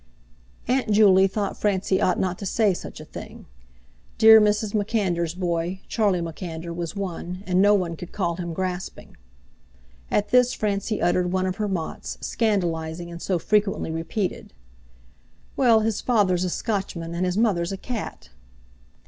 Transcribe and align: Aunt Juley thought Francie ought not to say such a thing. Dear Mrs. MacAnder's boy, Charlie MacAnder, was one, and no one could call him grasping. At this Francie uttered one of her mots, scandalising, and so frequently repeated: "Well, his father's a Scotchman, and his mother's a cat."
Aunt 0.67 0.89
Juley 0.89 1.27
thought 1.27 1.55
Francie 1.57 2.01
ought 2.01 2.19
not 2.19 2.39
to 2.39 2.45
say 2.47 2.73
such 2.73 2.99
a 2.99 3.05
thing. 3.05 3.45
Dear 4.17 4.41
Mrs. 4.41 4.73
MacAnder's 4.73 5.35
boy, 5.35 5.81
Charlie 5.87 6.21
MacAnder, 6.21 6.73
was 6.75 6.95
one, 6.95 7.43
and 7.45 7.61
no 7.61 7.75
one 7.75 7.95
could 7.95 8.11
call 8.11 8.37
him 8.37 8.51
grasping. 8.51 9.15
At 10.09 10.29
this 10.29 10.55
Francie 10.55 10.99
uttered 11.03 11.31
one 11.31 11.45
of 11.45 11.57
her 11.57 11.67
mots, 11.67 12.17
scandalising, 12.19 13.11
and 13.11 13.21
so 13.21 13.37
frequently 13.37 13.91
repeated: 13.91 14.53
"Well, 15.55 15.81
his 15.81 16.01
father's 16.01 16.43
a 16.45 16.49
Scotchman, 16.49 17.13
and 17.13 17.23
his 17.23 17.37
mother's 17.37 17.71
a 17.71 17.77
cat." 17.77 18.29